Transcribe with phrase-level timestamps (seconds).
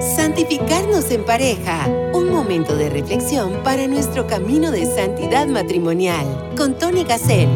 [0.00, 1.86] Santificarnos en pareja.
[2.14, 6.54] Un momento de reflexión para nuestro camino de santidad matrimonial.
[6.56, 7.48] Con Tony Gassel.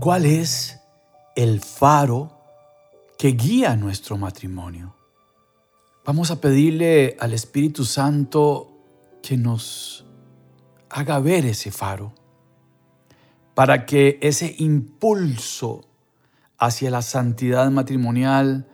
[0.00, 0.80] ¿Cuál es
[1.36, 2.30] el faro
[3.18, 4.94] que guía nuestro matrimonio?
[6.04, 8.72] Vamos a pedirle al Espíritu Santo
[9.22, 10.04] que nos
[10.90, 12.12] haga ver ese faro
[13.54, 15.84] para que ese impulso
[16.58, 18.66] hacia la santidad matrimonial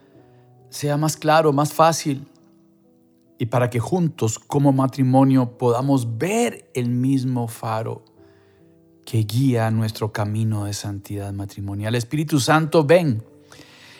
[0.69, 2.27] sea más claro, más fácil,
[3.37, 8.03] y para que juntos como matrimonio podamos ver el mismo faro
[9.05, 11.95] que guía nuestro camino de santidad matrimonial.
[11.95, 13.23] Espíritu Santo, ven,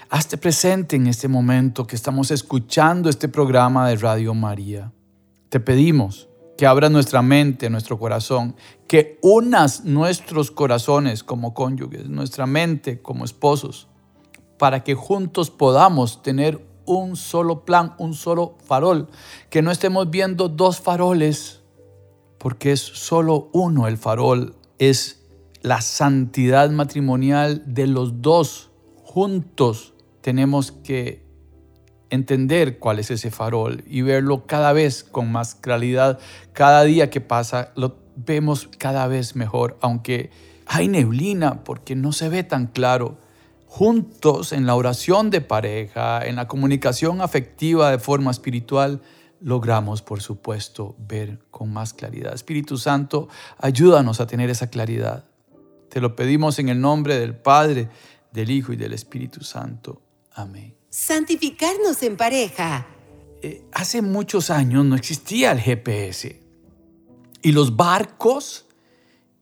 [0.10, 4.92] hazte presente en este momento que estamos escuchando este programa de Radio María.
[5.48, 6.28] Te pedimos
[6.58, 8.56] que abra nuestra mente, nuestro corazón,
[8.86, 13.88] que unas nuestros corazones como cónyuges, nuestra mente como esposos,
[14.60, 19.08] para que juntos podamos tener un solo plan, un solo farol,
[19.50, 21.62] que no estemos viendo dos faroles,
[22.38, 25.26] porque es solo uno el farol, es
[25.62, 28.70] la santidad matrimonial de los dos
[29.04, 29.94] juntos.
[30.22, 31.24] Tenemos que
[32.10, 36.20] entender cuál es ese farol y verlo cada vez con más claridad.
[36.54, 40.32] Cada día que pasa lo vemos cada vez mejor, aunque
[40.66, 43.18] hay neblina porque no se ve tan claro.
[43.70, 49.00] Juntos en la oración de pareja, en la comunicación afectiva de forma espiritual,
[49.40, 52.34] logramos, por supuesto, ver con más claridad.
[52.34, 55.26] Espíritu Santo, ayúdanos a tener esa claridad.
[55.88, 57.90] Te lo pedimos en el nombre del Padre,
[58.34, 60.02] del Hijo y del Espíritu Santo.
[60.34, 60.76] Amén.
[60.90, 62.88] Santificarnos en pareja.
[63.44, 66.42] Eh, hace muchos años no existía el GPS
[67.44, 68.66] y los barcos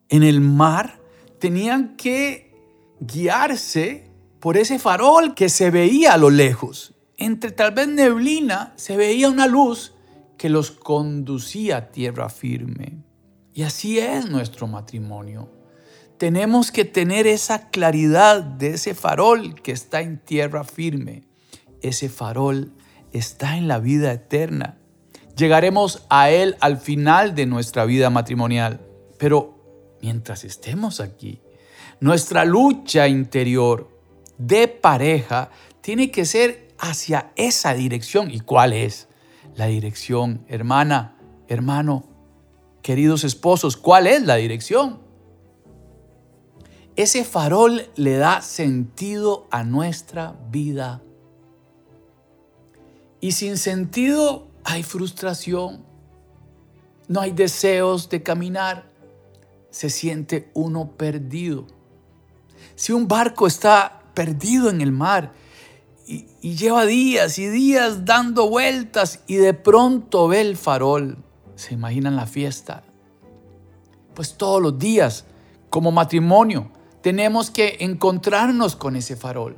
[0.10, 1.00] en el mar
[1.40, 2.54] tenían que
[3.00, 4.07] guiarse
[4.40, 6.94] por ese farol que se veía a lo lejos.
[7.18, 9.94] Entre tal vez neblina se veía una luz
[10.38, 13.04] que los conducía a tierra firme.
[13.54, 15.50] Y así es nuestro matrimonio.
[16.18, 21.28] Tenemos que tener esa claridad de ese farol que está en tierra firme
[21.82, 22.74] ese farol
[23.12, 24.78] está en la vida eterna.
[25.36, 28.82] Llegaremos a Él al final de nuestra vida matrimonial.
[29.18, 31.42] Pero mientras estemos aquí,
[32.00, 33.97] nuestra lucha interior
[34.38, 35.50] de pareja
[35.82, 38.32] tiene que ser hacia esa dirección.
[38.32, 39.08] ¿Y cuál es
[39.56, 41.18] la dirección, hermana,
[41.48, 42.04] hermano,
[42.82, 43.78] queridos esposos?
[43.78, 45.00] ¿Cuál es la dirección?
[46.96, 51.02] Ese farol le da sentido a nuestra vida
[53.20, 55.84] y sin sentido hay frustración,
[57.08, 58.90] no hay deseos de caminar,
[59.70, 61.68] se siente uno perdido.
[62.76, 65.32] Si un barco está perdido en el mar
[66.08, 71.24] y, lleva días y días dando vueltas y de pronto ve el farol,
[71.54, 72.82] ¿se imaginan la fiesta?
[74.16, 75.26] Pues todos los días,
[75.70, 76.72] como matrimonio,
[77.04, 79.56] tenemos que encontrarnos con ese farol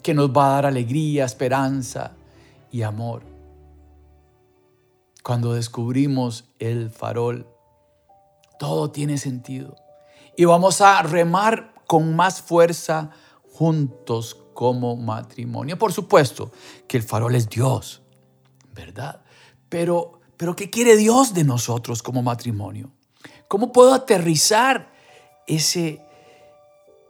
[0.00, 2.12] que nos va a dar alegría, esperanza,
[2.70, 3.24] y amor.
[5.24, 7.48] Cuando descubrimos el farol,
[8.60, 9.74] todo tiene sentido.
[10.36, 13.10] Y vamos a remar con más fuerza
[13.60, 15.78] juntos como matrimonio.
[15.78, 16.50] Por supuesto
[16.88, 18.00] que el farol es Dios,
[18.74, 19.22] ¿verdad?
[19.68, 22.90] Pero, pero ¿qué quiere Dios de nosotros como matrimonio?
[23.48, 24.90] ¿Cómo puedo aterrizar
[25.46, 26.00] ese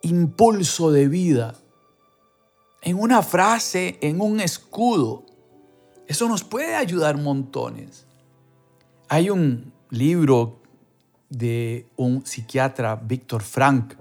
[0.03, 1.55] impulso de vida
[2.83, 5.31] en una frase, en un escudo
[6.11, 8.05] eso nos puede ayudar montones.
[9.09, 10.61] Hay un libro
[11.29, 13.95] de un psiquiatra, Víctor Frank,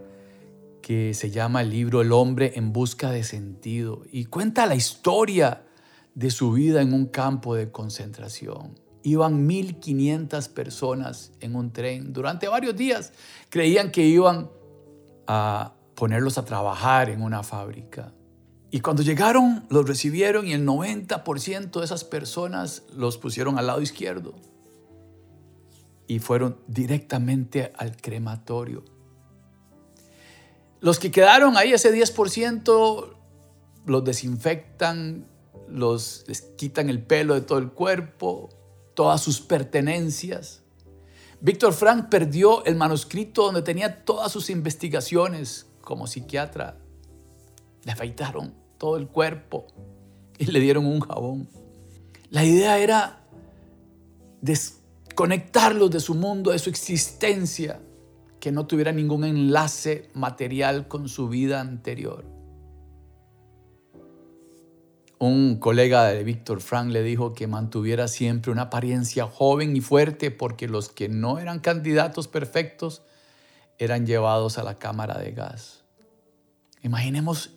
[0.89, 5.67] que se llama el libro El hombre en busca de sentido y cuenta la historia
[6.15, 8.73] de su vida en un campo de concentración.
[9.03, 13.13] Iban 1500 personas en un tren durante varios días.
[13.49, 14.49] Creían que iban
[15.27, 18.11] a ponerlos a trabajar en una fábrica.
[18.71, 23.83] Y cuando llegaron, los recibieron y el 90% de esas personas los pusieron al lado
[23.83, 24.33] izquierdo.
[26.07, 28.83] Y fueron directamente al crematorio.
[30.81, 33.15] Los que quedaron ahí, ese 10%,
[33.85, 35.27] los desinfectan,
[35.67, 38.49] los, les quitan el pelo de todo el cuerpo,
[38.93, 40.63] todas sus pertenencias.
[41.41, 46.77] Víctor Frank perdió el manuscrito donde tenía todas sus investigaciones como psiquiatra
[47.83, 49.67] le afeitaron todo el cuerpo
[50.37, 51.49] y le dieron un jabón.
[52.29, 53.25] La idea era
[54.41, 57.81] desconectarlos de su mundo, de su existencia,
[58.39, 62.25] que no tuviera ningún enlace material con su vida anterior.
[65.19, 70.31] Un colega de Víctor Frank le dijo que mantuviera siempre una apariencia joven y fuerte
[70.31, 73.01] porque los que no eran candidatos perfectos
[73.77, 75.83] eran llevados a la cámara de gas.
[76.83, 77.53] Imaginemos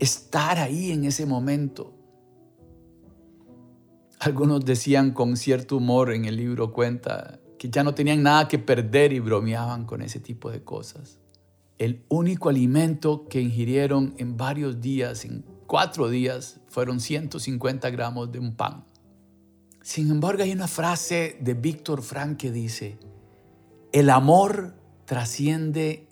[0.00, 1.92] estar ahí en ese momento.
[4.18, 8.58] Algunos decían con cierto humor en el libro cuenta que ya no tenían nada que
[8.58, 11.20] perder y bromeaban con ese tipo de cosas.
[11.78, 18.40] El único alimento que ingirieron en varios días, en cuatro días, fueron 150 gramos de
[18.40, 18.84] un pan.
[19.80, 22.98] Sin embargo, hay una frase de Víctor Frank que dice,
[23.92, 24.74] el amor
[25.04, 26.08] trasciende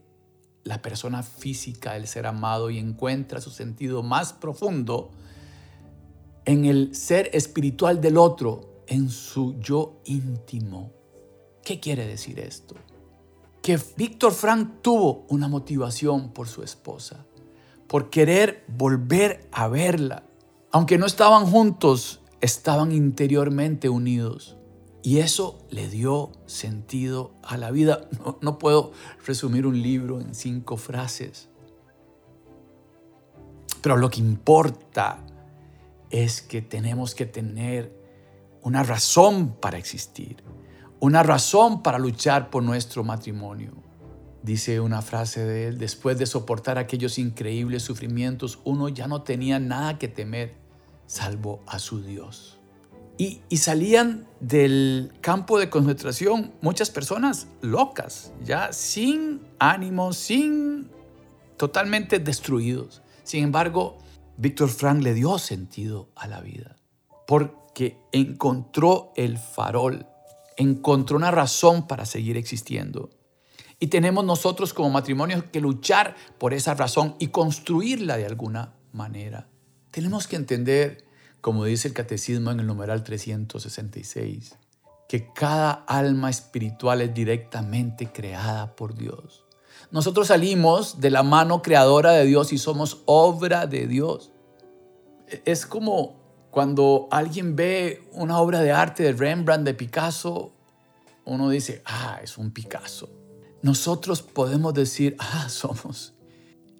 [0.62, 5.11] la persona física del ser amado y encuentra su sentido más profundo
[6.44, 11.00] en el ser espiritual del otro, en su yo íntimo.
[11.70, 12.75] ¿Qué quiere decir esto?
[13.62, 17.25] Que Víctor Frank tuvo una motivación por su esposa,
[17.87, 20.25] por querer volver a verla.
[20.72, 24.56] Aunque no estaban juntos, estaban interiormente unidos.
[25.05, 28.08] Y eso le dio sentido a la vida.
[28.40, 28.90] No, puedo
[29.25, 31.50] resumir un libro en cinco frases.
[33.81, 35.25] Pero lo que importa
[36.11, 37.96] es que tenemos que tener
[38.61, 40.43] una razón para existir,
[41.00, 43.73] una razón para luchar por nuestro matrimonio.
[44.43, 49.58] Dice una frase de él, después de soportar aquellos increíbles sufrimientos, uno ya no tenía
[49.58, 50.55] nada que temer,
[51.06, 52.58] salvo a su Dios.
[53.19, 60.88] Y, salían del campo de concentración muchas personas locas, ya sin ánimo, sin
[61.58, 63.02] totalmente destruidos.
[63.23, 63.99] Sin embargo,
[64.38, 66.76] Víctor Frank le dio sentido a la vida
[67.26, 70.06] porque encontró el farol,
[70.61, 73.11] encontró una razón para seguir existiendo.
[73.79, 79.49] Y tenemos nosotros como matrimonio que luchar por esa razón y construirla de alguna manera.
[79.91, 81.11] Tenemos que entender
[81.41, 84.57] como dice el catecismo en el numeral 366,
[85.09, 89.45] que cada alma espiritual es directamente creada por Dios.
[89.91, 94.33] Nosotros salimos de la mano creadora de Dios y somos obra de Dios.
[95.45, 96.19] Es como
[96.50, 100.52] cuando alguien ve una obra de arte de Rembrandt, de Picasso,
[101.25, 103.08] uno dice, ah, es un Picasso.
[103.62, 106.14] Nosotros podemos decir, ah, somos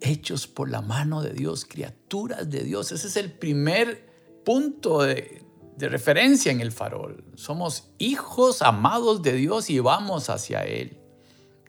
[0.01, 2.91] hechos por la mano de Dios, criaturas de Dios.
[2.91, 4.09] Ese es el primer
[4.45, 5.45] punto de,
[5.79, 7.25] referencia en el farol.
[7.37, 10.99] Somos hijos amados de Dios y vamos hacia Él.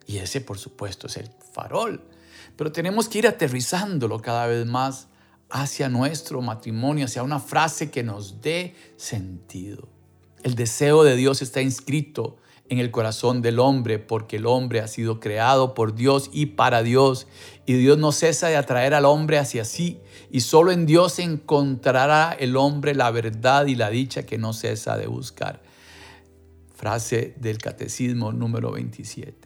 [0.06, 2.02] Y ese, por supuesto, es el farol.
[2.56, 5.08] Pero tenemos que ir aterrizándolo cada vez más
[5.52, 9.86] hacia nuestro matrimonio, hacia una frase que nos dé sentido.
[10.42, 12.38] El deseo de Dios está inscrito
[12.70, 16.82] en el corazón del hombre, porque el hombre ha sido creado por Dios y para
[16.82, 17.26] Dios,
[17.66, 20.00] y Dios no cesa de atraer al hombre hacia sí,
[20.30, 24.96] y solo en Dios encontrará el hombre la verdad y la dicha que no cesa
[24.96, 25.62] de buscar.
[26.74, 29.41] Frase del Catecismo número 27.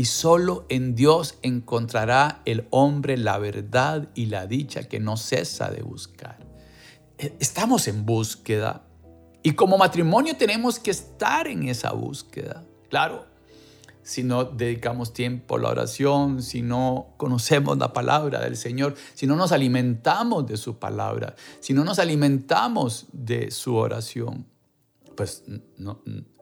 [0.00, 5.70] Y solo en Dios encontrará el hombre la verdad y la dicha que no cesa
[5.70, 6.38] de buscar.
[7.18, 8.86] E, estamos en búsqueda
[9.42, 12.64] y como matrimonio tenemos que estar en esa búsqueda.
[12.88, 13.26] Claro,
[14.02, 19.26] si no dedicamos tiempo a la oración, si no conocemos la palabra del Señor, si
[19.26, 24.46] no nos alimentamos de su palabra, si no nos alimentamos de su oración,
[25.14, 25.44] pues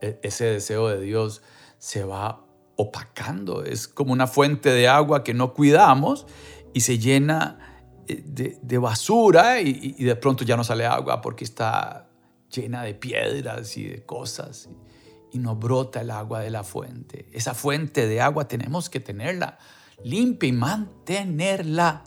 [0.01, 1.43] e, ese deseo de Dios
[1.81, 2.45] se va
[2.79, 3.65] opacando.
[3.65, 6.27] Es como una fuente de agua que no cuidamos
[6.73, 11.45] y se llena eh, de, basura y, y de pronto ya no sale agua porque
[11.45, 12.09] está
[12.51, 14.71] llena de piedras y de cosas
[15.31, 17.29] y no brota el agua de la fuente.
[17.33, 19.59] Esa fuente de agua tenemos que tenerla
[20.05, 22.05] limpia y mantenerla.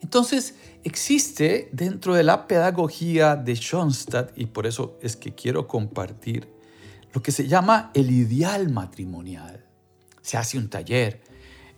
[0.00, 6.48] Entonces existe dentro de la pedagogía de Schoenstatt, y por eso es que quiero compartir,
[7.12, 9.65] lo que se llama el ideal matrimonial.
[10.26, 11.22] Se hace un taller,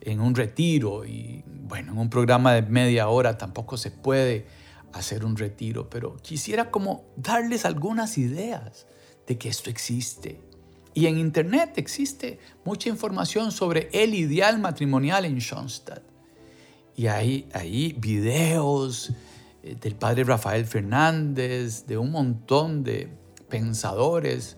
[0.00, 4.46] en un retiro y bueno, en un programa de media hora tampoco se puede
[4.94, 8.86] hacer un retiro, pero quisiera como darles algunas ideas
[9.26, 10.40] de que esto existe.
[10.94, 16.02] Y en internet existe mucha información sobre el ideal matrimonial en Schoenstatt.
[16.96, 19.12] Y hay ahí videos
[19.62, 23.10] eh, del padre Rafael Fernández, de un montón de
[23.50, 24.56] pensadores.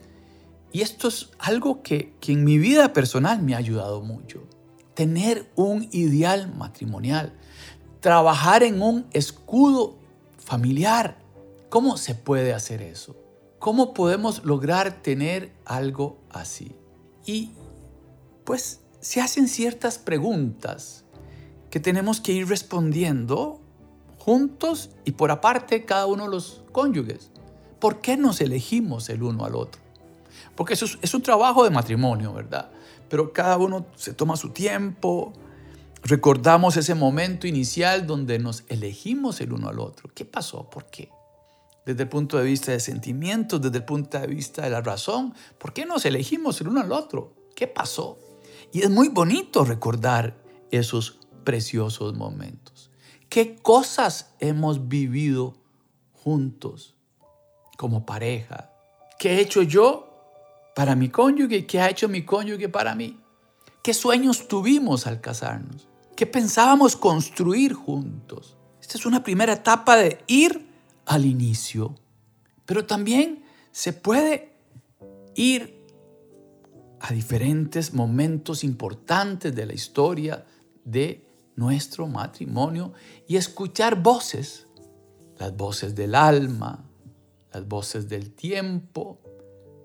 [0.72, 4.42] Y esto es algo que, que en mi vida personal me ha ayudado mucho.
[4.94, 7.32] Tener un ideal matrimonial.
[8.00, 9.96] Trabajar en un escudo
[10.38, 11.18] familiar.
[11.68, 13.16] ¿Cómo se puede hacer eso?
[13.58, 16.74] ¿Cómo podemos lograr tener algo así?
[17.26, 17.50] Y
[18.44, 21.04] pues se hacen ciertas preguntas
[21.70, 23.60] que tenemos que ir respondiendo
[24.18, 27.30] juntos y por aparte cada uno de los cónyuges.
[27.78, 29.80] ¿Por qué nos elegimos el uno al otro?
[30.60, 32.70] Porque eso es, un trabajo de matrimonio, ¿verdad?
[33.08, 35.32] Pero cada uno se toma su tiempo,
[36.02, 40.10] recordamos ese momento inicial donde nos elegimos el uno al otro.
[40.14, 40.68] ¿Qué pasó?
[40.68, 41.08] ¿Por qué?
[41.86, 45.32] Desde el punto de vista de sentimientos, desde el punto de vista de la razón,
[45.56, 47.32] ¿por qué nos elegimos el uno al otro?
[47.56, 48.18] ¿Qué pasó?
[48.70, 50.36] Y es muy bonito recordar
[50.70, 52.90] esos preciosos momentos.
[53.30, 55.54] ¿Qué cosas hemos vivido
[56.12, 56.96] juntos
[57.78, 58.74] como pareja?
[59.18, 60.09] ¿Qué he hecho yo
[60.74, 61.66] para mi cónyuge?
[61.66, 63.18] ¿Qué ha hecho mi cónyuge para mí?
[63.82, 65.88] ¿Qué sueños tuvimos al casarnos?
[66.16, 68.56] ¿Qué pensábamos construir juntos?
[68.80, 70.68] Esta es una primera etapa de ir
[71.06, 71.94] al inicio,
[72.66, 74.52] pero también se puede
[75.34, 75.86] ir
[77.00, 80.44] a diferentes momentos importantes de la historia
[80.84, 82.92] de nuestro matrimonio
[83.26, 84.66] y escuchar voces,
[85.38, 86.84] las voces del alma,
[87.52, 89.20] las voces del tiempo,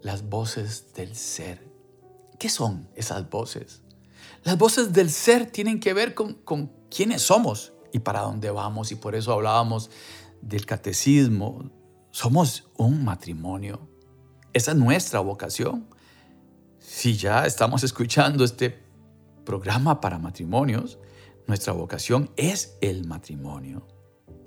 [0.06, 1.68] las voces del ser.
[2.38, 3.82] ¿Qué son esas voces?
[4.44, 8.92] Las voces del ser tienen que ver con, con quiénes somos y para dónde vamos
[8.92, 9.90] y por eso hablábamos
[10.44, 11.72] del catecismo.
[12.12, 13.90] Somos un matrimonio.
[14.54, 15.88] Esa es nuestra vocación.
[16.78, 18.84] Si ya estamos escuchando este
[19.44, 21.00] programa para matrimonios,
[21.48, 23.88] nuestra vocación es el matrimonio.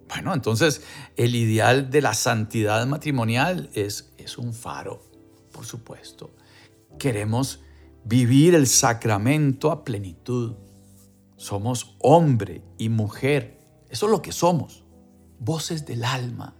[0.08, 0.82] Bueno, entonces
[1.16, 5.07] el ideal de la santidad matrimonial es, es un faro,
[5.58, 6.30] por supuesto.
[7.00, 7.64] Queremos
[8.04, 10.54] vivir el sacramento a plenitud.
[11.36, 13.58] Somos hombre y mujer.
[13.90, 14.84] Eso es lo que somos.
[15.40, 16.54] Voces del alma.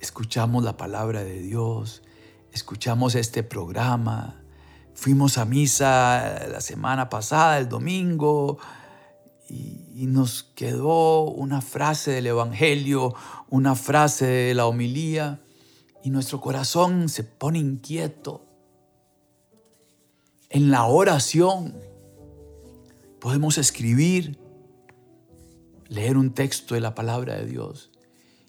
[0.00, 2.02] Escuchamos la palabra de Dios.
[2.50, 4.42] Escuchamos este programa.
[4.94, 8.56] Fuimos a misa la semana pasada, el domingo
[9.50, 13.14] y, nos quedó una frase del Evangelio,
[13.50, 15.42] una frase de la homilía,
[16.02, 18.46] y nuestro corazón se pone inquieto.
[20.48, 21.74] En la oración
[23.20, 24.38] podemos escribir,
[25.88, 27.90] leer un texto de la palabra de Dios.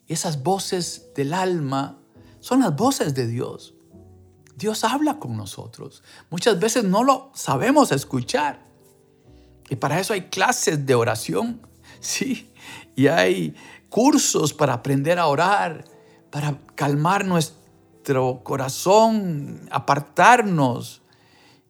[0.06, 1.98] Y esas voces del alma
[2.40, 3.74] son las voces de Dios.
[4.56, 6.02] Dios habla con nosotros.
[6.30, 8.64] Muchas veces no lo sabemos escuchar.
[9.68, 11.66] Y para eso hay clases de oración,
[12.00, 12.52] ¿sí?
[12.94, 13.54] Y hay
[13.88, 15.84] cursos para aprender a orar,
[16.32, 21.02] para calmar nuestro corazón, apartarnos,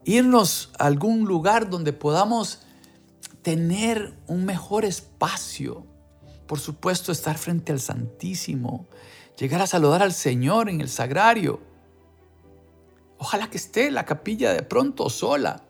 [0.05, 2.61] irnos a algún lugar donde podamos
[3.43, 5.85] tener un mejor espacio.
[6.47, 8.87] Por supuesto, estar frente al Santísimo,
[9.37, 11.61] llegar a saludar al Señor en el sagrario.
[13.19, 15.65] Ojalá que esté la capilla de pronto sola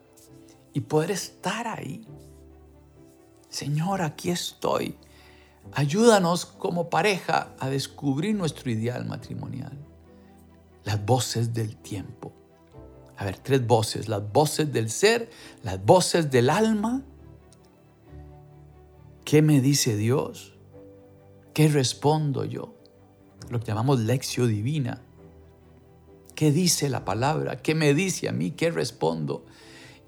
[0.75, 2.07] y poder estar ahí.
[3.49, 4.99] Señor, aquí estoy.
[5.73, 9.79] Ayúdanos como pareja a descubrir nuestro ideal matrimonial.
[10.85, 12.33] Las voces del tiempo.
[13.17, 14.09] A ver, tres voces.
[14.09, 15.31] Las voces del ser,
[15.63, 17.03] las voces del alma.
[19.25, 20.55] ¿Qué me dice Dios?
[21.55, 22.75] ¿Qué respondo yo?
[23.49, 25.01] Lo que llamamos lección divina.
[26.35, 27.63] ¿Qué dice la palabra?
[27.63, 28.51] ¿Qué me dice a mí?
[28.51, 29.45] ¿Qué respondo?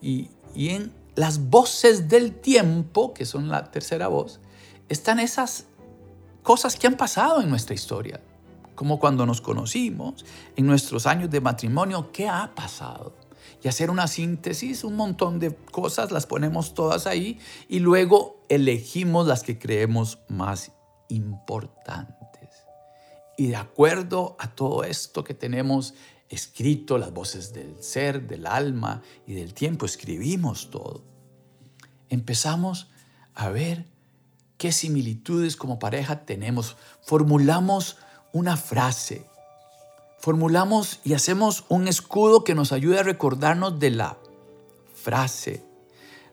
[0.03, 4.41] Y, y en las voces del tiempo, que son la tercera voz,
[4.89, 5.67] están esas
[6.43, 8.21] cosas que han pasado en nuestra historia,
[8.75, 10.25] como cuando nos conocimos,
[10.57, 13.17] en nuestros años de matrimonio, ¿qué ha pasado?
[13.63, 17.39] Y hacer una síntesis, un montón de cosas, las ponemos todas ahí
[17.69, 20.73] y luego elegimos las que creemos más
[21.09, 22.51] importantes.
[23.37, 25.95] Y de acuerdo a todo esto que tenemos
[26.29, 31.03] escrito, las voces del ser, del alma y del tiempo, escribimos todo.
[32.09, 32.91] Empezamos
[33.35, 33.87] a ver
[34.73, 36.77] similitudes como pareja tenemos.
[37.03, 37.97] Formulamos
[38.33, 39.27] una frase,
[40.19, 44.19] formulamos y hacemos un escudo que nos ayude a recordarnos de la
[44.95, 45.65] frase.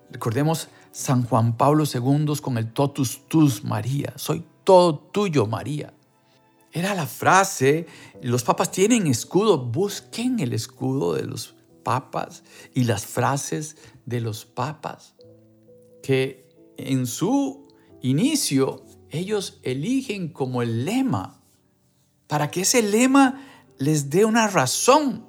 [0.10, 5.94] Recordemos San Juan Pablo II con el totus tus María, soy todo tuyo María.
[6.74, 7.86] Era la frase,
[8.22, 14.46] los papas tienen escudo, busquen el escudo de los papas y las frases de los
[14.46, 15.16] papas,
[16.02, 16.48] que
[16.78, 17.68] en su
[18.02, 21.42] inicio ellos eligen como el lema,
[22.28, 23.42] para que ese lema
[23.78, 25.26] les dé una razón,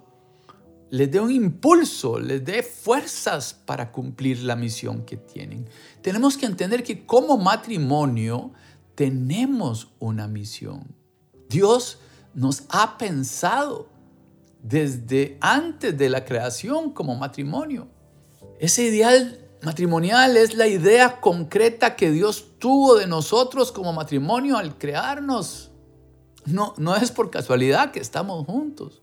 [0.91, 5.69] les dé un impulso, les dé fuerzas para cumplir la misión que tienen.
[6.01, 8.53] Tenemos que entender que como matrimonio
[8.95, 11.03] tenemos una misión
[11.53, 11.99] Dios
[12.33, 13.91] nos ha pensado
[14.63, 17.89] desde antes de la creación como matrimonio.
[18.59, 24.77] Ese ideal matrimonial es la idea concreta que Dios tuvo de nosotros como matrimonio al
[24.77, 25.71] crearnos.
[26.45, 29.01] No, no es por casualidad que estamos juntos.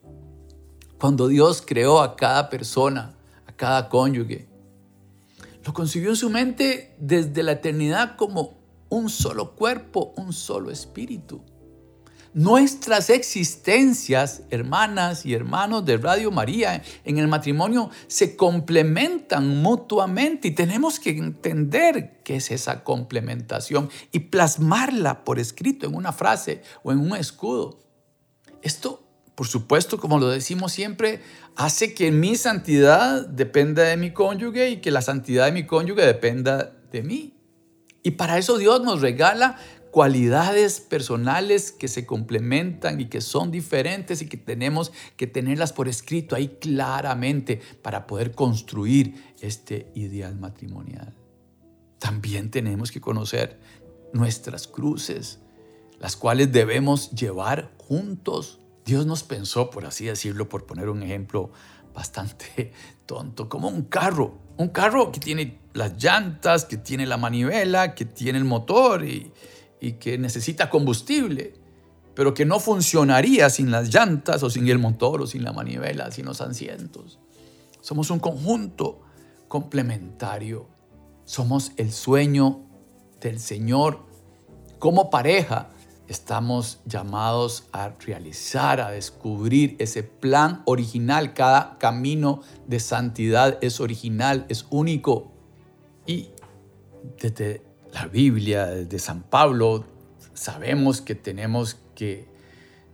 [1.00, 3.16] Cuando Dios creó a cada persona,
[3.48, 4.48] a cada cónyuge,
[5.66, 11.42] lo concibió en su mente desde la eternidad como un solo cuerpo, un solo espíritu.
[12.34, 20.52] Nuestras existencias, hermanas y hermanos de Radio María, en el matrimonio se complementan mutuamente y
[20.52, 26.92] tenemos que entender qué es esa complementación y plasmarla por escrito en una frase o
[26.92, 27.80] en un escudo.
[28.62, 31.22] Esto, por supuesto, como lo decimos siempre,
[31.56, 36.06] hace que mi santidad dependa de mi cónyuge y que la santidad de mi cónyuge
[36.06, 37.34] dependa de mí.
[38.04, 39.58] Y para eso Dios nos regala
[39.92, 45.88] cualidades personales que se complementan y que son diferentes y que tenemos que tenerlas por
[45.88, 51.16] escrito ahí claramente para poder construir este ideal matrimonial.
[51.98, 53.60] También tenemos que conocer
[54.14, 55.40] nuestras cruces,
[56.00, 58.60] las cuales debemos llevar juntos.
[58.86, 61.52] Dios nos pensó, por así decirlo, por poner un ejemplo
[61.94, 62.72] bastante
[63.06, 64.38] tonto, como un carro.
[64.58, 69.32] Un carro que tiene las llantas, que tiene la manivela, que tiene el motor y,
[69.80, 71.54] y que necesita combustible,
[72.16, 76.12] pero que no funcionaría sin las llantas o sin el motor o sin la manivela,
[76.12, 77.20] sin los asientos.
[77.82, 79.02] Somos un conjunto
[79.48, 80.68] complementario.
[81.26, 82.62] Somos el sueño
[83.22, 84.06] del Señor.
[84.80, 85.70] Como pareja
[86.08, 91.34] estamos llamados a realizar, a descubrir ese plan original.
[91.34, 95.32] Cada camino de santidad es original, es único.
[96.06, 96.30] Y
[97.22, 99.86] desde la Biblia, de San Pablo,
[100.34, 102.28] sabemos que tenemos que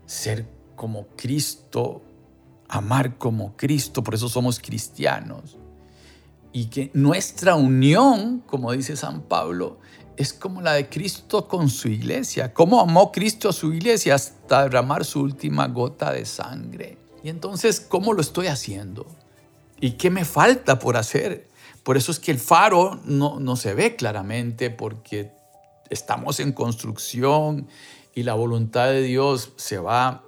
[0.06, 2.02] ser como Cristo,
[2.68, 5.58] amar como Cristo, por eso somos cristianos.
[6.52, 9.80] Y que nuestra unión, como dice San Pablo,
[10.18, 12.54] es como la de Cristo con su iglesia.
[12.54, 16.98] ¿Cómo amó Cristo a su iglesia hasta derramar su última gota de sangre?
[17.24, 19.06] Y entonces, ¿cómo lo estoy haciendo?
[19.82, 21.50] ¿Y qué me falta por hacer?
[21.86, 25.32] Por eso es que el faro no, no se ve claramente porque
[25.92, 27.68] estamos en construcción
[28.16, 30.24] y la voluntad de Dios se va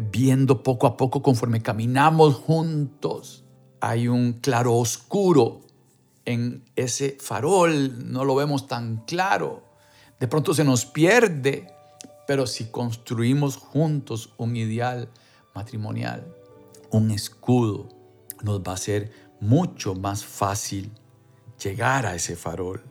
[0.00, 3.44] viendo poco a poco conforme caminamos juntos.
[3.80, 5.60] Hay un claro oscuro
[6.24, 9.64] en ese farol, no lo vemos tan claro.
[10.18, 11.66] De pronto se nos pierde,
[12.26, 15.10] pero si construimos juntos un ideal
[15.54, 16.26] matrimonial,
[16.90, 17.90] un escudo,
[18.42, 20.92] nos va a ser mucho más fácil
[21.62, 22.82] llegar a ese farol.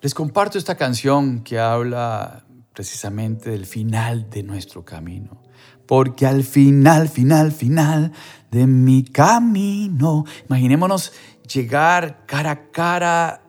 [0.00, 5.42] Les comparto esta canción que habla precisamente del final de nuestro camino.
[5.86, 8.12] Porque al final, final, final
[8.50, 11.12] de mi camino, imaginémonos
[11.52, 13.42] llegar cara a cara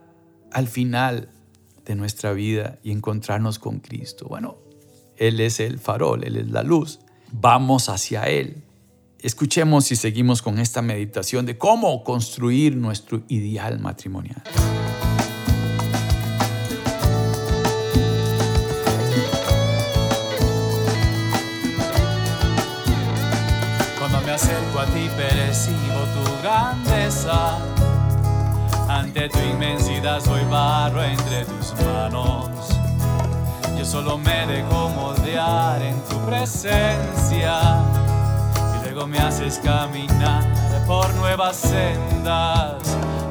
[0.52, 1.30] al final
[1.86, 4.28] de nuestra vida y encontrarnos con Cristo.
[4.30, 4.58] Bueno,
[5.18, 7.00] Él es el farol, Él es la luz.
[7.32, 8.64] Vamos hacia Él.
[9.22, 14.44] Escuchemos y seguimos con esta meditación de cómo construir nuestro ideal matrimonial.
[23.98, 27.58] Cuando me acerco a ti percibo tu grandeza.
[28.88, 32.50] Ante tu inmensidad soy barro entre tus manos.
[33.76, 37.97] Yo solo me dejo moldear en tu presencia
[39.06, 40.44] me haces caminar
[40.88, 42.82] por nuevas sendas.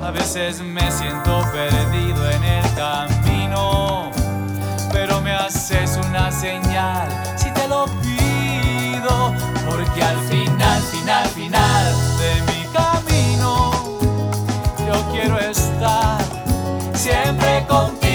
[0.04, 4.10] A veces me siento perdido en el camino,
[4.92, 9.34] pero me haces una señal si te lo pido,
[9.68, 13.72] porque al final, final, final de mi camino,
[14.86, 16.18] yo quiero estar
[16.94, 18.05] siempre contigo,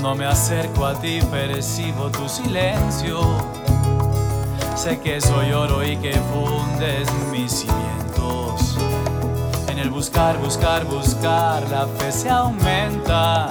[0.00, 3.18] Cuando me acerco a ti percibo tu silencio.
[4.76, 8.78] Sé que soy oro y que fundes mis cimientos.
[9.66, 13.50] En el buscar, buscar, buscar, la fe se aumenta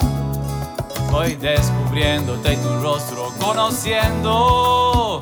[1.12, 5.22] Voy descubriéndote y tu rostro conociendo.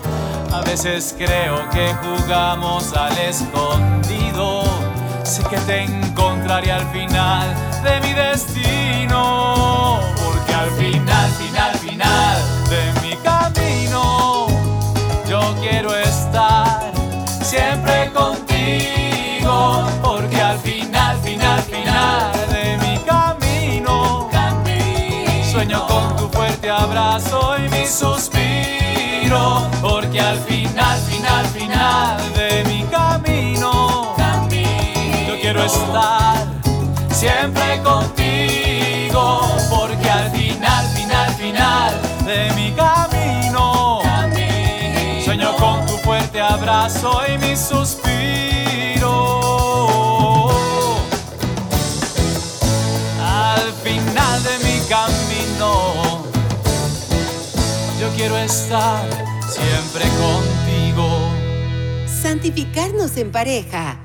[0.53, 4.61] A veces creo que jugamos al escondido.
[5.23, 7.51] Sé que te encontraré al final
[7.83, 9.64] de mi destino
[10.65, 12.38] al final, final, final
[12.69, 14.47] de mi camino.
[15.28, 16.91] Yo quiero estar
[17.41, 24.30] siempre contigo, porque al final, final, final de mi camino,
[25.51, 32.84] sueño con tu fuerte abrazo y mi suspiro, porque al final, final, final de mi
[32.86, 34.15] camino,
[35.28, 36.47] yo quiero estar
[37.12, 39.64] siempre contigo.
[46.95, 48.10] Abrazo y mi suspiro.
[53.19, 56.23] Al final de mi camino,
[57.99, 59.08] yo quiero estar
[59.49, 61.08] siempre contigo.
[62.08, 63.99] Santificarnos en pareja.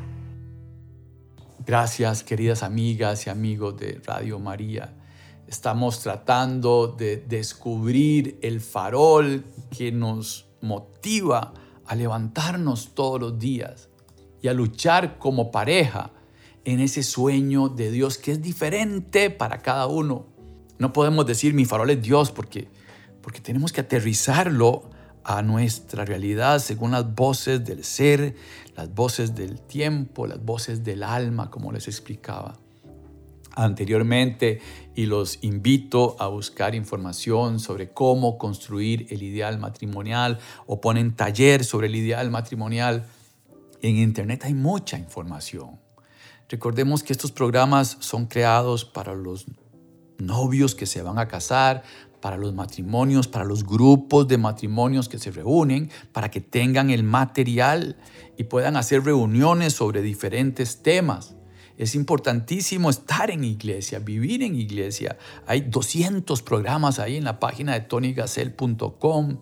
[1.66, 4.94] Gracias, queridas amigas y amigos de Radio María.
[5.46, 9.44] Estamos tratando de descubrir el farol
[9.76, 11.52] que nos motiva
[11.90, 13.88] a levantarnos todos los días
[14.40, 16.12] y a luchar como pareja
[16.64, 20.28] en ese sueño de Dios que es diferente para cada uno.
[20.78, 22.68] No podemos decir mi farol es Dios porque,
[23.22, 24.88] porque tenemos que aterrizarlo
[25.24, 28.36] a nuestra realidad según las voces del ser,
[28.76, 32.56] las voces del tiempo, las voces del alma, como les explicaba
[33.54, 34.60] anteriormente
[34.94, 41.64] y los invito a buscar información sobre cómo construir el ideal matrimonial o ponen taller
[41.64, 43.06] sobre el ideal matrimonial.
[43.82, 45.78] En internet hay mucha información.
[46.48, 49.46] Recordemos que estos programas son creados para los
[50.18, 51.82] novios que se van a casar,
[52.20, 57.02] para los matrimonios, para los grupos de matrimonios que se reúnen, para que tengan el
[57.02, 57.96] material
[58.36, 61.34] y puedan hacer reuniones sobre diferentes temas.
[61.80, 65.16] Es importantísimo estar en iglesia, vivir en iglesia.
[65.46, 69.38] Hay 200 programas ahí en la página de tonygasel.com.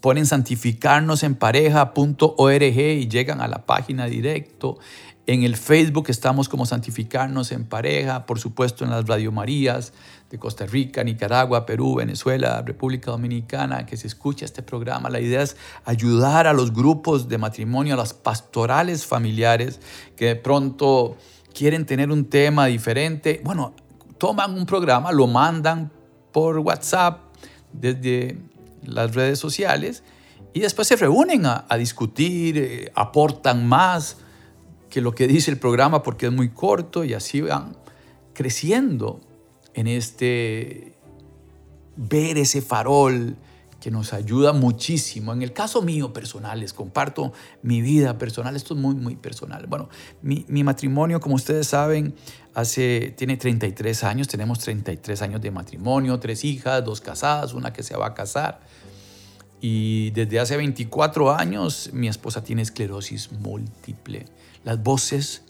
[0.00, 4.80] Ponen santificarnos en pareja.org y llegan a la página directo.
[5.28, 9.92] En el Facebook estamos como Santificarnos en Pareja, por supuesto en las Radio Marías
[10.30, 15.10] de Costa Rica, Nicaragua, Perú, Venezuela, República Dominicana, que se escucha este programa.
[15.10, 19.80] La idea es ayudar a los grupos de matrimonio, a las pastorales familiares
[20.16, 21.16] que de pronto
[21.58, 23.40] quieren tener un tema diferente.
[23.42, 23.74] Bueno,
[24.16, 25.90] toman un programa, lo mandan
[26.30, 27.18] por WhatsApp
[27.72, 28.38] desde
[28.84, 30.04] las redes sociales
[30.52, 34.18] y después se reúnen a, discutir, eh, aportan más
[34.88, 37.76] que lo que dice el programa porque es muy corto y así van
[38.34, 39.20] creciendo
[39.74, 40.94] en este
[41.96, 43.36] ver ese farol
[43.80, 45.32] que nos ayuda muchísimo.
[45.32, 49.66] En el caso mío personal, les comparto mi vida personal, esto es muy, muy personal.
[49.66, 49.88] Bueno,
[50.22, 52.14] mi, mi, matrimonio, como ustedes saben,
[52.54, 57.82] hace, tiene 33 años, tenemos 33 años de matrimonio, tres hijas, dos casadas, una que
[57.82, 58.60] se va a casar.
[59.60, 64.26] Y desde hace 24 años mi esposa tiene esclerosis múltiple
[64.64, 65.44] las voces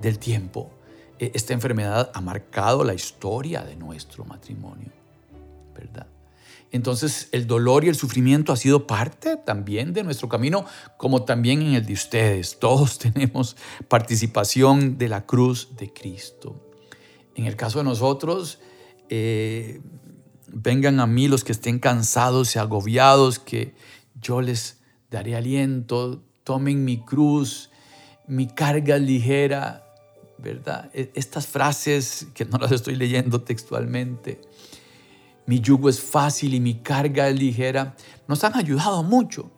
[0.00, 0.70] del tiempo.
[1.18, 4.90] E, esta enfermedad ha marcado la historia de nuestro matrimonio,
[5.74, 6.06] ¿verdad?
[6.72, 10.64] Entonces el dolor y el sufrimiento ha sido parte también de nuestro camino,
[10.96, 12.58] como también en el de ustedes.
[12.58, 13.56] Todos tenemos
[13.88, 16.68] participación de la cruz de Cristo.
[17.34, 18.58] En el caso de nosotros,
[19.08, 19.80] eh,
[20.48, 23.74] vengan a mí los que estén cansados y agobiados, que
[24.20, 24.80] yo les
[25.10, 27.70] daré aliento, tomen mi cruz
[28.26, 29.86] mi carga ligera,
[30.38, 30.90] ¿verdad?
[30.94, 34.40] E, estas frases que no las estoy leyendo textualmente,
[35.46, 37.96] mi yugo es fácil y mi carga es ligera,
[38.28, 39.50] nos han ayudado mucho,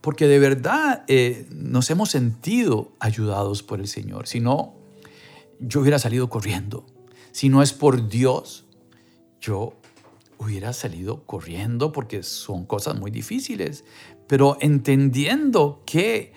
[0.00, 4.26] porque de verdad eh, nos hemos sentido ayudados por el Señor.
[4.26, 4.74] Si no,
[5.60, 6.86] yo hubiera salido corriendo.
[7.32, 8.66] Si no es por Dios,
[9.40, 9.74] yo
[10.38, 13.84] hubiera salido corriendo porque son cosas muy difíciles,
[14.26, 16.32] pero entendiendo que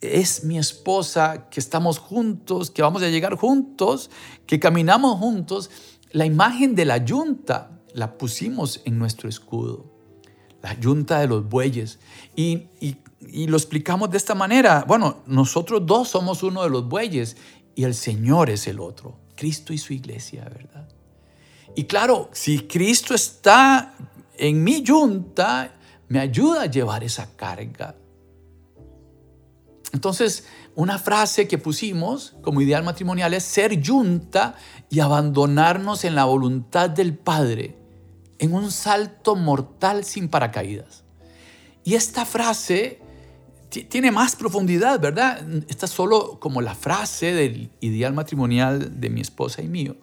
[0.00, 4.10] es mi esposa, que estamos juntos, que vamos a llegar juntos,
[4.46, 5.70] que caminamos juntos.
[6.16, 9.84] La imagen de la yunta la pusimos en nuestro escudo,
[10.62, 11.98] la yunta de los bueyes.
[12.34, 12.68] Y,
[13.20, 14.86] lo explicamos de esta manera.
[14.88, 17.36] Bueno, nosotros dos somos uno de los bueyes
[17.74, 20.88] y el Señor es el otro, Cristo y su iglesia, ¿verdad?
[21.74, 23.94] Y claro, si Cristo está
[24.38, 25.74] en mi yunta,
[26.08, 27.94] me ayuda a llevar esa carga
[29.92, 30.44] entonces,
[30.74, 34.56] una frase que pusimos como ideal matrimonial es ser yunta
[34.90, 37.78] y abandonarnos en la voluntad del Padre
[38.38, 41.04] en un salto mortal sin paracaídas.
[41.84, 43.00] Y esta frase
[43.88, 45.46] tiene más profundidad, ¿verdad?
[45.68, 49.96] Esta es solo como la frase del ideal matrimonial de mi esposa y mío.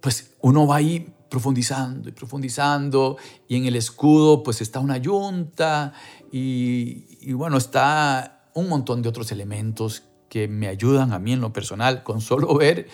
[0.00, 3.16] Pues uno va ahí profundizando y profundizando
[3.48, 5.94] y en el escudo pues está una yunta
[6.30, 11.40] y, y bueno, está un montón de otros elementos que me ayudan a mí en
[11.40, 12.02] lo personal.
[12.02, 12.88] Con solo ver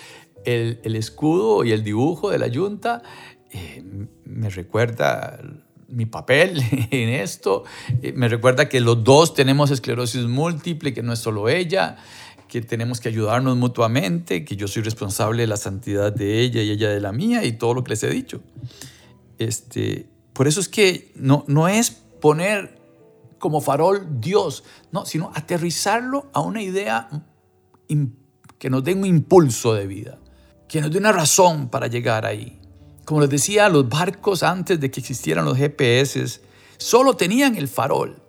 [0.45, 3.03] el, escudo y el dibujo de la yunta,
[3.51, 3.83] eh,
[4.25, 5.39] me recuerda
[5.89, 7.65] mi papel en esto,
[8.03, 11.97] eh, me recuerda que los dos tenemos esclerosis múltiple, que no es solo ella,
[12.49, 16.71] que tenemos que ayudarnos mutuamente, que yo soy responsable de la santidad de ella y
[16.71, 18.41] ella de la mía y todo lo que les he dicho.
[19.39, 22.78] Este, por eso es que no, no es poner
[23.39, 27.09] como farol Dios, no, sino aterrizarlo a una idea
[28.59, 30.19] que nos dé un impulso de vida,
[30.69, 32.61] que nos dé una razón para llegar ahí.
[33.05, 36.43] Como les decía, los barcos antes de que existieran los GPS
[36.77, 38.23] solo tenían el farol.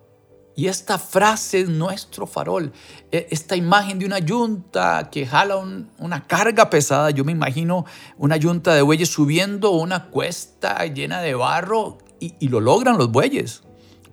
[0.56, 2.72] Y esta frase es nuestro farol.
[3.10, 5.56] E, esta imagen de una yunta que jala
[5.98, 7.84] una carga pesada, yo me imagino
[8.18, 13.62] una yunta de bueyes subiendo una cuesta llena de barro y, lo logran los bueyes.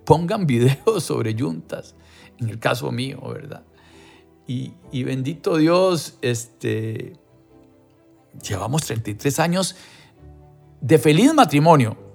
[0.08, 1.94] Pongan videos sobre yuntas,
[2.40, 3.62] en el caso mío, ¿verdad?
[4.46, 7.12] Y, y bendito Dios, este,
[8.42, 9.76] llevamos 33 años
[10.80, 12.08] de feliz matrimonio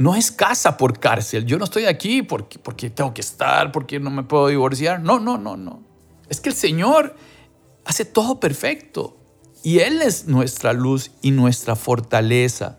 [0.00, 1.44] no es casa por cárcel.
[1.44, 5.02] Yo no estoy aquí porque, porque tengo que estar, porque no me puedo divorciar.
[5.02, 5.82] No, no, no, no.
[6.30, 7.14] Es que el Señor
[7.84, 9.18] hace todo perfecto
[9.62, 12.78] y Él es nuestra luz y nuestra fortaleza.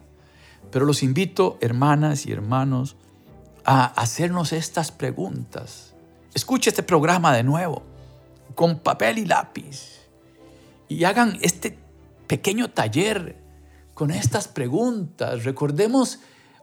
[0.72, 2.96] Pero los invito, hermanas y hermanos,
[3.66, 5.94] a hacernos estas preguntas.
[6.34, 7.84] Escuche este programa de nuevo,
[8.56, 10.02] con papel y lápiz,
[10.88, 11.78] y hagan este
[12.28, 13.38] pequeño taller
[13.94, 15.44] con estas preguntas.
[15.44, 16.20] Recordemos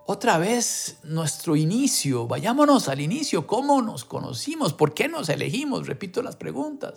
[0.06, 6.22] otra vez nuestro inicio, vayámonos al inicio, cómo nos conocimos, por qué nos elegimos, repito
[6.22, 6.94] las preguntas,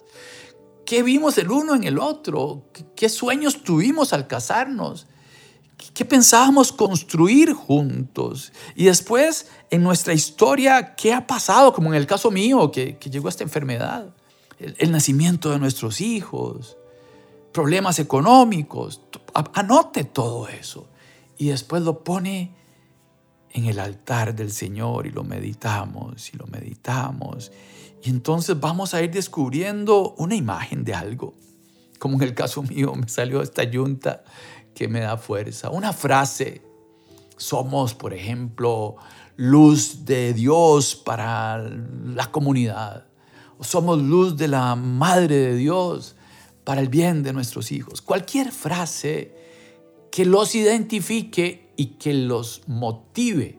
[0.85, 5.07] qué vimos el uno en el otro, qué sueños tuvimos al casarnos,
[5.93, 12.07] qué pensábamos construir juntos y después en nuestra historia, qué ha pasado, como en el
[12.07, 14.13] caso mío, que, llegó esta enfermedad,
[14.59, 16.77] el nacimiento de nuestros hijos,
[17.51, 19.01] problemas económicos,
[19.53, 20.87] anote todo eso
[21.37, 22.55] y después lo pone
[23.53, 27.51] en el altar del Señor y lo meditamos y lo meditamos.
[28.03, 31.35] Y entonces vamos a ir descubriendo una imagen de algo.
[31.99, 34.23] Como en el caso mío me salió esta yunta
[34.73, 35.69] que me da fuerza.
[35.69, 36.61] Una frase.
[37.37, 38.97] Somos, por ejemplo,
[39.35, 43.07] luz de Dios para la comunidad.
[43.61, 46.15] Somos luz de la Madre de Dios
[46.63, 48.01] para el bien de nuestros hijos.
[48.01, 49.35] Cualquier frase
[50.11, 53.57] que los identifique y que los motive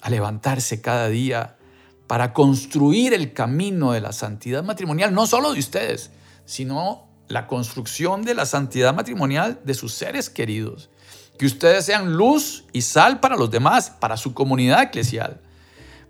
[0.00, 1.58] a levantarse cada día
[2.06, 6.10] para construir el camino de la santidad matrimonial, no solo de ustedes,
[6.44, 10.90] sino la construcción de la santidad matrimonial de sus seres queridos.
[11.38, 15.40] Que ustedes sean luz y sal para los demás, para su comunidad eclesial.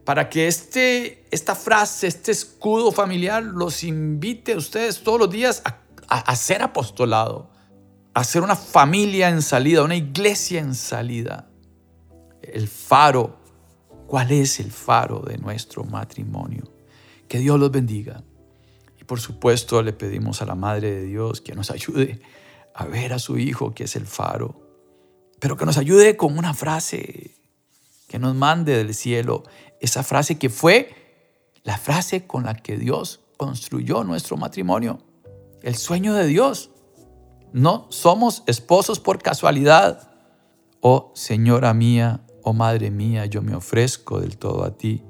[0.04, 5.60] Para que este, esta frase, este escudo familiar los invite a ustedes todos los días
[5.66, 7.50] a, a, a ser apostolado,
[8.14, 11.50] hacer una familia en salida, una iglesia en salida.
[12.42, 13.38] El faro.
[14.06, 16.64] ¿Cuál es el faro de nuestro matrimonio?
[17.28, 18.24] Que Dios los bendiga.
[19.10, 22.22] Por supuesto le pedimos a la Madre de Dios que nos ayude
[22.72, 24.54] a ver a su Hijo, que es el faro.
[25.40, 27.34] Pero que nos ayude con una frase,
[28.06, 29.42] que nos mande del cielo
[29.80, 30.94] esa frase que fue
[31.64, 35.00] la frase con la que Dios construyó nuestro matrimonio.
[35.60, 36.70] El sueño de Dios.
[37.52, 40.12] No somos esposos por casualidad.
[40.82, 45.02] Oh Señora mía, oh Madre mía, yo me ofrezco del todo a ti.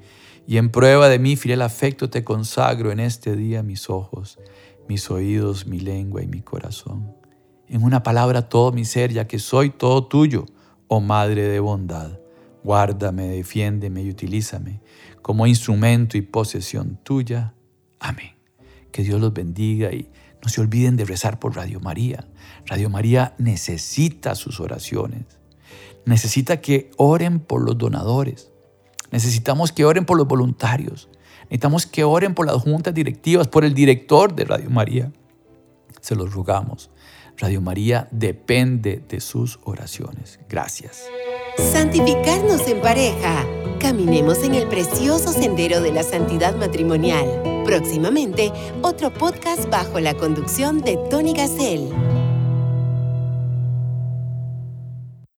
[0.51, 4.41] Y en prueba de mi fiel afecto te consagro en este día mis ojos,
[4.89, 7.15] mis oídos, mi lengua y mi corazón.
[7.69, 10.47] En una palabra todo mi ser, ya que soy todo tuyo,
[10.89, 12.19] oh Madre de bondad.
[12.65, 14.81] Guárdame, defiéndeme y utilízame
[15.23, 17.55] como instrumento y posesión tuya.
[18.01, 18.33] Amén.
[18.91, 20.11] Que Dios los bendiga y
[20.43, 22.27] no se olviden de rezar por Radio María.
[22.67, 25.27] Radio María necesita sus oraciones.
[26.07, 28.50] Necesita que oren por los donadores.
[29.11, 31.09] Necesitamos que oren por los voluntarios.
[31.45, 35.13] Necesitamos que oren por las juntas directivas, por el director de Radio María.
[36.01, 36.91] Se los rogamos.
[37.39, 40.39] Radio María depende de sus oraciones.
[40.49, 41.05] Gracias.
[41.73, 43.47] Santificarnos en pareja.
[43.81, 47.63] Caminemos en el precioso sendero de la santidad matrimonial.
[47.65, 52.20] Próximamente, otro podcast bajo la conducción de Tony Gassel.